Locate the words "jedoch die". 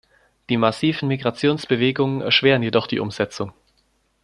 2.63-2.99